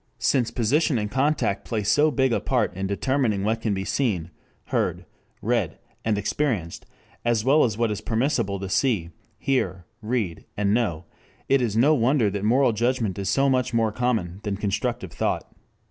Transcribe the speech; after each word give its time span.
Since 0.17 0.49
position 0.49 0.97
and 0.97 1.11
contact 1.11 1.63
play 1.63 1.83
so 1.83 2.09
big 2.09 2.33
a 2.33 2.39
part 2.39 2.73
in 2.75 2.87
determining 2.87 3.43
what 3.43 3.61
can 3.61 3.75
be 3.75 3.85
seen, 3.85 4.31
heard, 4.69 5.05
read, 5.43 5.77
and 6.03 6.17
experienced, 6.17 6.87
as 7.23 7.45
well 7.45 7.63
as 7.63 7.77
what 7.77 7.91
it 7.91 7.93
is 7.93 8.01
permissible 8.01 8.59
to 8.61 8.67
see, 8.67 9.11
hear, 9.37 9.85
read, 10.01 10.45
and 10.57 10.73
know, 10.73 11.05
it 11.47 11.61
is 11.61 11.77
no 11.77 11.93
wonder 11.93 12.31
that 12.31 12.43
moral 12.43 12.73
judgment 12.73 13.19
is 13.19 13.29
so 13.29 13.47
much 13.47 13.75
more 13.75 13.91
common 13.91 14.39
than 14.41 14.57
constructive 14.57 15.11
thought. 15.11 15.53